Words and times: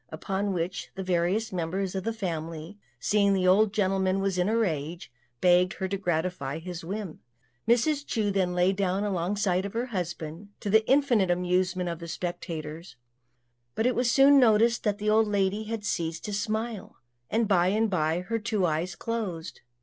upon 0.09 0.51
which 0.51 0.89
the 0.95 1.03
various 1.03 1.53
members 1.53 1.93
of 1.93 2.03
the 2.03 2.11
family, 2.11 2.75
seeing 2.99 3.33
the 3.33 3.47
old 3.47 3.71
gentleman 3.71 4.19
was 4.19 4.39
in 4.39 4.49
a 4.49 4.57
rage, 4.57 5.11
begged 5.41 5.73
her 5.73 5.87
to 5.87 5.95
gratify 5.95 6.57
his 6.57 6.83
whim. 6.83 7.19
Mrs. 7.67 8.03
Chu 8.03 8.31
then 8.31 8.55
lay 8.55 8.73
down 8.73 9.03
alongside 9.03 9.63
of 9.63 9.73
her 9.73 9.85
husband, 9.85 10.47
to 10.59 10.71
the 10.71 10.83
infinite 10.89 11.29
amusement 11.29 11.87
of 11.87 11.99
the 11.99 12.07
spectators; 12.07 12.95
but 13.75 13.85
it 13.85 13.93
was 13.93 14.09
soon 14.09 14.39
noticed 14.39 14.83
that 14.83 14.97
the 14.97 15.07
old 15.11 15.27
lady 15.27 15.65
had 15.65 15.85
ceased 15.85 16.25
to 16.25 16.33
smile, 16.33 16.95
and 17.29 17.47
by 17.47 17.67
and 17.67 17.87
by 17.91 18.21
her 18.21 18.39
two 18.39 18.65
eyes 18.65 18.95
closed. 18.95 19.61